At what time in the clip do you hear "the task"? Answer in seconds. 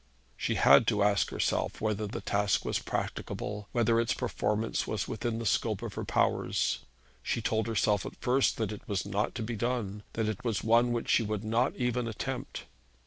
2.07-2.65